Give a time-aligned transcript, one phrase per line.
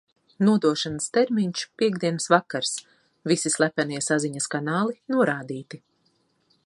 [0.45, 2.71] Nodošanas termiņš- piektdienas vakars.
[3.33, 5.83] Visi slepenie saziņas kanāli norādīti.